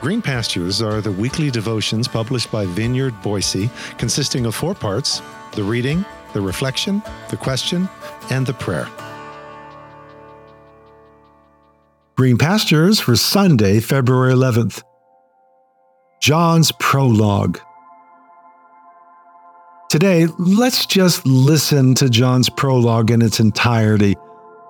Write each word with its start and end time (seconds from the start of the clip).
Green 0.00 0.22
Pastures 0.22 0.80
are 0.80 1.02
the 1.02 1.12
weekly 1.12 1.50
devotions 1.50 2.08
published 2.08 2.50
by 2.50 2.64
Vineyard 2.64 3.20
Boise, 3.20 3.68
consisting 3.98 4.46
of 4.46 4.54
four 4.54 4.74
parts 4.74 5.20
the 5.52 5.62
reading, 5.62 6.06
the 6.32 6.40
reflection, 6.40 7.02
the 7.28 7.36
question, 7.36 7.86
and 8.30 8.46
the 8.46 8.54
prayer. 8.54 8.88
Green 12.16 12.38
Pastures 12.38 12.98
for 12.98 13.14
Sunday, 13.14 13.78
February 13.78 14.32
11th. 14.32 14.82
John's 16.22 16.72
Prologue. 16.72 17.60
Today, 19.90 20.28
let's 20.38 20.86
just 20.86 21.26
listen 21.26 21.94
to 21.96 22.08
John's 22.08 22.48
prologue 22.48 23.10
in 23.10 23.20
its 23.20 23.38
entirety, 23.38 24.14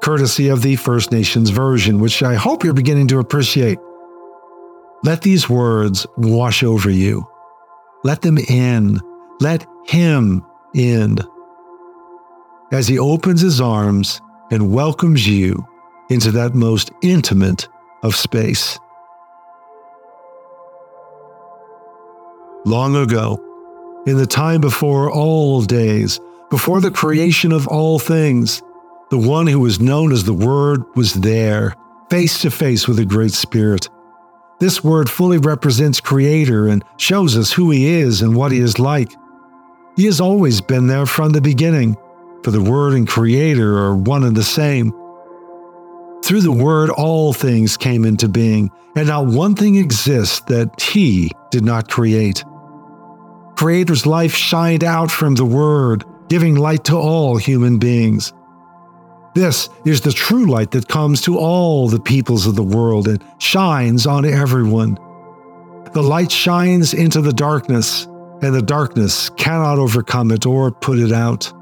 courtesy 0.03 0.49
of 0.49 0.63
the 0.63 0.75
First 0.75 1.13
Nations 1.13 1.51
version, 1.51 2.01
which 2.01 2.21
I 2.25 2.35
hope 2.35 2.65
you're 2.65 2.73
beginning 2.73 3.07
to 3.09 3.19
appreciate. 3.21 3.79
Let 5.03 5.23
these 5.23 5.49
words 5.49 6.07
wash 6.17 6.63
over 6.63 6.91
you. 6.91 7.27
Let 8.05 8.23
them 8.23 8.39
in. 8.39 9.01
Let 9.41 9.67
Him 9.87 10.45
in. 10.75 11.19
As 12.71 12.87
He 12.87 12.99
opens 12.99 13.41
His 13.41 13.61
arms 13.61 14.21
and 14.51 14.73
welcomes 14.73 15.27
you 15.27 15.67
into 16.11 16.31
that 16.33 16.55
most 16.55 16.91
intimate 17.03 17.69
of 18.03 18.15
space. 18.15 18.79
Long 22.67 22.95
ago, 22.97 23.39
in 24.07 24.19
the 24.19 24.27
time 24.27 24.61
before 24.61 25.11
all 25.11 25.63
days, 25.63 26.21
before 26.51 26.81
the 26.81 26.91
creation 26.91 27.53
of 27.53 27.67
all 27.69 27.99
things, 27.99 28.63
the 29.11 29.19
one 29.19 29.47
who 29.47 29.61
was 29.61 29.81
known 29.81 30.13
as 30.13 30.25
the 30.25 30.35
Word 30.35 30.83
was 30.95 31.15
there, 31.15 31.75
face 32.11 32.43
to 32.43 32.51
face 32.51 32.87
with 32.87 32.97
the 32.97 33.05
Great 33.05 33.33
Spirit. 33.33 33.89
This 34.61 34.85
word 34.85 35.09
fully 35.09 35.39
represents 35.39 36.01
Creator 36.01 36.69
and 36.69 36.85
shows 36.99 37.37
us 37.37 37.51
who 37.51 37.71
He 37.71 37.89
is 37.89 38.21
and 38.21 38.37
what 38.37 38.53
He 38.53 38.59
is 38.59 38.79
like. 38.79 39.11
He 39.97 40.05
has 40.05 40.21
always 40.21 40.61
been 40.61 40.87
there 40.87 41.07
from 41.07 41.33
the 41.33 41.41
beginning, 41.41 41.97
for 42.45 42.51
the 42.51 42.63
Word 42.63 42.93
and 42.93 43.09
Creator 43.09 43.79
are 43.79 43.97
one 43.97 44.23
and 44.23 44.37
the 44.37 44.45
same. 44.45 44.93
Through 46.23 46.43
the 46.43 46.53
Word, 46.53 46.91
all 46.91 47.33
things 47.33 47.79
came 47.79 48.05
into 48.05 48.29
being, 48.29 48.71
and 48.97 49.09
not 49.09 49.27
one 49.27 49.55
thing 49.55 49.77
exists 49.77 50.41
that 50.43 50.81
He 50.81 51.31
did 51.51 51.65
not 51.65 51.89
create. 51.91 52.45
Creator's 53.57 54.07
life 54.07 54.35
shined 54.35 54.85
out 54.85 55.11
from 55.11 55.35
the 55.35 55.45
Word, 55.45 56.05
giving 56.29 56.55
light 56.55 56.85
to 56.85 56.97
all 56.97 57.37
human 57.37 57.79
beings. 57.79 58.33
This 59.35 59.69
is 59.85 60.01
the 60.01 60.13
true 60.13 60.47
light 60.47 60.73
that 60.73 60.89
comes 60.89 61.21
to 61.23 61.39
all 61.39 61.89
the 61.89 62.01
peoples 62.01 62.47
of 62.47 62.57
the 62.57 62.63
world 62.63 63.07
and 63.07 63.25
shines 63.39 64.07
on 64.07 64.25
everyone. 64.25 64.99
The 65.93 66.03
light 66.03 66.33
shines 66.33 66.95
into 66.95 67.21
the 67.21 67.33
darkness, 67.33 68.07
and 68.43 68.55
the 68.55 68.63
darkness 68.63 69.31
cannot 69.31 69.79
overcome 69.79 70.33
it 70.33 70.47
or 70.47 70.73
put 70.73 70.99
it 70.99 71.13
out. 71.13 71.53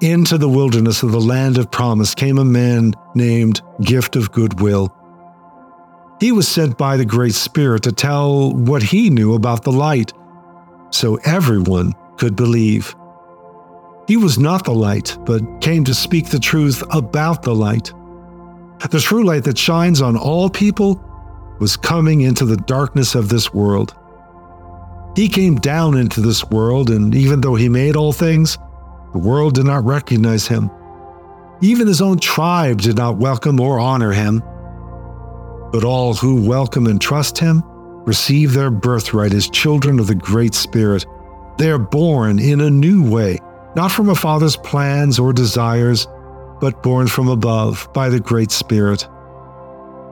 Into 0.00 0.38
the 0.38 0.48
wilderness 0.48 1.02
of 1.02 1.12
the 1.12 1.20
land 1.20 1.58
of 1.58 1.70
promise 1.70 2.14
came 2.14 2.38
a 2.38 2.44
man 2.44 2.94
named 3.14 3.60
Gift 3.82 4.16
of 4.16 4.32
Goodwill. 4.32 4.94
He 6.20 6.32
was 6.32 6.46
sent 6.46 6.78
by 6.78 6.96
the 6.96 7.04
Great 7.04 7.34
Spirit 7.34 7.82
to 7.84 7.92
tell 7.92 8.52
what 8.52 8.82
he 8.82 9.10
knew 9.10 9.34
about 9.34 9.64
the 9.64 9.72
light, 9.72 10.12
so 10.90 11.16
everyone 11.24 11.94
could 12.18 12.36
believe. 12.36 12.94
He 14.10 14.16
was 14.16 14.40
not 14.40 14.64
the 14.64 14.74
light, 14.74 15.16
but 15.24 15.60
came 15.60 15.84
to 15.84 15.94
speak 15.94 16.30
the 16.30 16.40
truth 16.40 16.82
about 16.90 17.44
the 17.44 17.54
light. 17.54 17.92
The 18.90 18.98
true 18.98 19.22
light 19.22 19.44
that 19.44 19.56
shines 19.56 20.02
on 20.02 20.16
all 20.16 20.50
people 20.50 21.00
was 21.60 21.76
coming 21.76 22.22
into 22.22 22.44
the 22.44 22.56
darkness 22.56 23.14
of 23.14 23.28
this 23.28 23.54
world. 23.54 23.94
He 25.14 25.28
came 25.28 25.54
down 25.60 25.96
into 25.96 26.20
this 26.20 26.44
world, 26.50 26.90
and 26.90 27.14
even 27.14 27.40
though 27.40 27.54
he 27.54 27.68
made 27.68 27.94
all 27.94 28.12
things, 28.12 28.58
the 29.12 29.18
world 29.18 29.54
did 29.54 29.66
not 29.66 29.84
recognize 29.84 30.48
him. 30.48 30.72
Even 31.60 31.86
his 31.86 32.02
own 32.02 32.18
tribe 32.18 32.80
did 32.80 32.96
not 32.96 33.18
welcome 33.18 33.60
or 33.60 33.78
honor 33.78 34.10
him. 34.10 34.42
But 35.70 35.84
all 35.84 36.14
who 36.14 36.44
welcome 36.44 36.88
and 36.88 37.00
trust 37.00 37.38
him 37.38 37.62
receive 38.06 38.54
their 38.54 38.72
birthright 38.72 39.34
as 39.34 39.48
children 39.48 40.00
of 40.00 40.08
the 40.08 40.16
Great 40.16 40.56
Spirit. 40.56 41.06
They 41.58 41.70
are 41.70 41.78
born 41.78 42.40
in 42.40 42.60
a 42.60 42.70
new 42.70 43.08
way 43.08 43.38
not 43.76 43.90
from 43.92 44.08
a 44.08 44.14
father's 44.14 44.56
plans 44.56 45.18
or 45.18 45.32
desires, 45.32 46.06
but 46.60 46.82
born 46.82 47.06
from 47.06 47.28
above 47.28 47.88
by 47.92 48.08
the 48.08 48.20
Great 48.20 48.50
Spirit. 48.50 49.08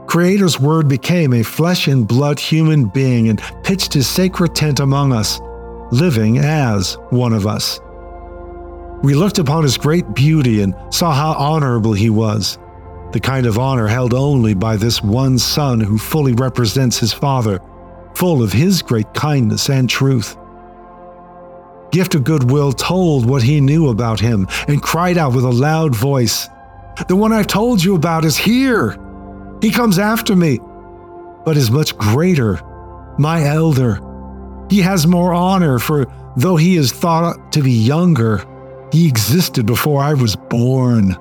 Creator's 0.07 0.59
Word 0.59 0.89
became 0.89 1.35
a 1.35 1.43
flesh 1.43 1.87
and 1.87 2.09
blood 2.09 2.41
human 2.41 2.87
being 2.87 3.29
and 3.29 3.43
pitched 3.63 3.93
his 3.93 4.07
sacred 4.07 4.55
tent 4.55 4.81
among 4.81 5.13
us, 5.13 5.39
living 5.91 6.39
as 6.39 6.97
one 7.11 7.35
of 7.35 7.47
us. 7.47 7.79
We 9.03 9.15
looked 9.15 9.39
upon 9.39 9.65
his 9.65 9.77
great 9.77 10.15
beauty 10.15 10.63
and 10.63 10.75
saw 10.89 11.13
how 11.13 11.33
honorable 11.33 11.93
he 11.93 12.09
was, 12.09 12.59
the 13.13 13.21
kind 13.21 13.45
of 13.45 13.59
honor 13.59 13.87
held 13.87 14.15
only 14.15 14.55
by 14.55 14.77
this 14.77 15.03
one 15.03 15.39
Son 15.39 15.79
who 15.79 15.99
fully 15.99 16.33
represents 16.33 16.99
his 16.99 17.13
Father, 17.13 17.61
full 18.15 18.43
of 18.43 18.51
his 18.51 18.81
great 18.81 19.13
kindness 19.13 19.69
and 19.69 19.91
truth. 19.91 20.38
Gift 21.91 22.15
of 22.15 22.25
Goodwill 22.25 22.73
told 22.73 23.29
what 23.29 23.43
he 23.43 23.61
knew 23.61 23.89
about 23.89 24.21
him 24.21 24.47
and 24.67 24.83
cried 24.83 25.17
out 25.17 25.35
with 25.35 25.45
a 25.45 25.51
loud 25.51 25.95
voice, 25.95 26.49
The 27.09 27.17
one 27.17 27.33
I've 27.33 27.47
told 27.47 27.83
you 27.83 27.95
about 27.95 28.25
is 28.25 28.37
here! 28.37 28.99
He 29.61 29.71
comes 29.71 29.99
after 29.99 30.37
me, 30.37 30.61
but 31.45 31.57
is 31.57 31.71
much 31.71 31.97
greater, 31.97 32.61
my 33.19 33.45
elder. 33.45 34.01
He 34.71 34.81
has 34.81 35.07
more 35.07 35.33
honor, 35.33 35.79
for 35.79 36.07
though 36.37 36.57
he 36.57 36.77
is 36.77 36.93
thought 36.93 37.53
to 37.53 37.63
be 37.63 37.73
younger, 37.73 38.45
he 38.93 39.09
existed 39.09 39.67
before 39.67 40.03
I 40.03 40.15
was 40.15 40.37
born. 40.37 41.15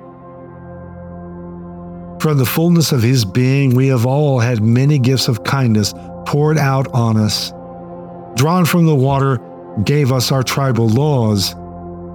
From 2.19 2.37
the 2.37 2.45
fullness 2.45 2.91
of 2.91 3.01
his 3.01 3.23
being, 3.25 3.75
we 3.75 3.87
have 3.87 4.05
all 4.05 4.39
had 4.39 4.61
many 4.61 4.99
gifts 4.99 5.27
of 5.27 5.43
kindness 5.43 5.93
poured 6.25 6.57
out 6.57 6.87
on 6.93 7.15
us. 7.15 7.51
Drawn 8.35 8.65
from 8.65 8.85
the 8.85 8.95
water, 8.95 9.39
gave 9.83 10.11
us 10.11 10.31
our 10.31 10.43
tribal 10.43 10.87
laws, 10.89 11.53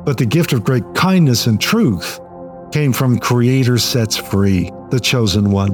but 0.05 0.19
the 0.19 0.27
gift 0.27 0.53
of 0.53 0.65
great 0.65 0.85
kindness 0.95 1.47
and 1.47 1.61
truth 1.61 2.21
came 2.73 2.93
from 2.93 3.19
Creator 3.19 3.79
sets 3.79 4.17
free, 4.17 4.71
the 4.91 4.99
chosen 4.99 5.51
one. 5.51 5.73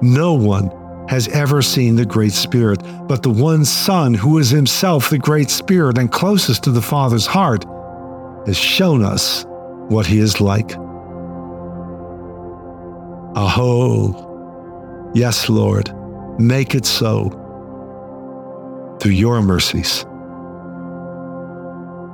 No 0.00 0.32
one 0.34 0.70
has 1.08 1.28
ever 1.28 1.60
seen 1.60 1.96
the 1.96 2.06
Great 2.06 2.32
Spirit, 2.32 2.80
but 3.06 3.22
the 3.22 3.30
one 3.30 3.64
Son, 3.64 4.14
who 4.14 4.38
is 4.38 4.48
himself 4.50 5.10
the 5.10 5.18
Great 5.18 5.50
Spirit 5.50 5.98
and 5.98 6.10
closest 6.10 6.64
to 6.64 6.70
the 6.70 6.80
Father's 6.80 7.26
heart, 7.26 7.64
has 8.46 8.56
shown 8.56 9.04
us 9.04 9.44
what 9.88 10.06
he 10.06 10.18
is 10.18 10.40
like. 10.40 10.74
Aho, 13.36 15.12
yes, 15.14 15.48
Lord, 15.48 15.92
make 16.38 16.74
it 16.74 16.86
so 16.86 17.28
through 19.00 19.12
your 19.12 19.42
mercies. 19.42 20.06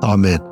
Amen. 0.02 0.49